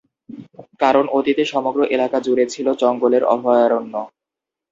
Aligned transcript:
কারণ 0.79 1.05
অতীতে 1.17 1.43
সমগ্র 1.45 1.79
এলাকা 1.95 2.17
জুড়ে 2.25 2.45
ছিল 2.53 2.67
জঙ্গলের 2.81 3.23
অভয়ারণ্য। 3.33 3.93